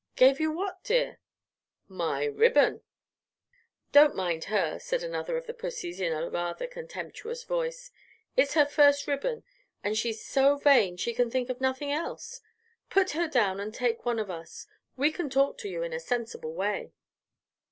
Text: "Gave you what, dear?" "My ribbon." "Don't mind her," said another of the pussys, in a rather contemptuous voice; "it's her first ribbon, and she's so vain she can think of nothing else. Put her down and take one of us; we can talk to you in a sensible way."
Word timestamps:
"Gave 0.15 0.39
you 0.39 0.51
what, 0.51 0.83
dear?" 0.83 1.19
"My 1.87 2.23
ribbon." 2.25 2.81
"Don't 3.91 4.15
mind 4.15 4.45
her," 4.45 4.79
said 4.79 5.03
another 5.03 5.37
of 5.37 5.45
the 5.45 5.53
pussys, 5.53 5.99
in 5.99 6.11
a 6.11 6.27
rather 6.27 6.65
contemptuous 6.65 7.43
voice; 7.43 7.91
"it's 8.35 8.55
her 8.55 8.65
first 8.65 9.05
ribbon, 9.05 9.43
and 9.83 9.95
she's 9.95 10.25
so 10.25 10.55
vain 10.57 10.97
she 10.97 11.13
can 11.13 11.29
think 11.29 11.51
of 11.51 11.61
nothing 11.61 11.91
else. 11.91 12.41
Put 12.89 13.11
her 13.11 13.27
down 13.27 13.59
and 13.59 13.71
take 13.75 14.03
one 14.03 14.17
of 14.17 14.31
us; 14.31 14.65
we 14.97 15.11
can 15.11 15.29
talk 15.29 15.59
to 15.59 15.69
you 15.69 15.83
in 15.83 15.93
a 15.93 15.99
sensible 15.99 16.55
way." 16.55 16.93